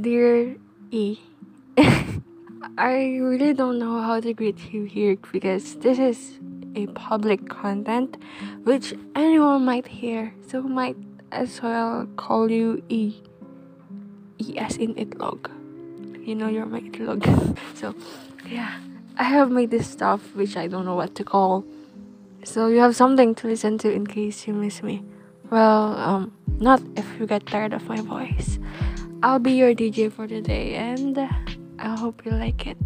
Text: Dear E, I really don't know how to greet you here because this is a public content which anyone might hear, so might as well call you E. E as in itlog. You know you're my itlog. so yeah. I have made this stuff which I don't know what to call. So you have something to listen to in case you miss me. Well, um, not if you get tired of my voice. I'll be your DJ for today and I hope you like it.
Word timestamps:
Dear 0.00 0.56
E, 0.90 1.20
I 1.78 3.18
really 3.22 3.54
don't 3.54 3.78
know 3.78 4.02
how 4.02 4.18
to 4.18 4.34
greet 4.34 4.72
you 4.72 4.86
here 4.86 5.16
because 5.30 5.76
this 5.76 6.00
is 6.00 6.40
a 6.74 6.88
public 6.88 7.48
content 7.48 8.16
which 8.64 8.92
anyone 9.14 9.64
might 9.64 9.86
hear, 9.86 10.34
so 10.48 10.62
might 10.62 10.96
as 11.30 11.62
well 11.62 12.08
call 12.16 12.50
you 12.50 12.82
E. 12.88 13.22
E 14.38 14.58
as 14.58 14.76
in 14.78 14.96
itlog. 14.96 15.48
You 16.26 16.34
know 16.34 16.48
you're 16.48 16.66
my 16.66 16.80
itlog. 16.80 17.22
so 17.74 17.94
yeah. 18.48 18.80
I 19.16 19.22
have 19.22 19.52
made 19.52 19.70
this 19.70 19.88
stuff 19.88 20.34
which 20.34 20.56
I 20.56 20.66
don't 20.66 20.84
know 20.84 20.96
what 20.96 21.14
to 21.14 21.24
call. 21.24 21.64
So 22.42 22.66
you 22.66 22.80
have 22.80 22.96
something 22.96 23.36
to 23.36 23.46
listen 23.46 23.78
to 23.78 23.92
in 23.92 24.08
case 24.08 24.48
you 24.48 24.54
miss 24.54 24.82
me. 24.82 25.04
Well, 25.50 25.96
um, 25.96 26.32
not 26.58 26.82
if 26.96 27.06
you 27.20 27.26
get 27.26 27.46
tired 27.46 27.72
of 27.72 27.88
my 27.88 28.00
voice. 28.00 28.58
I'll 29.24 29.38
be 29.38 29.52
your 29.52 29.74
DJ 29.74 30.12
for 30.12 30.28
today 30.28 30.74
and 30.74 31.18
I 31.78 31.96
hope 31.96 32.26
you 32.26 32.32
like 32.32 32.66
it. 32.66 32.76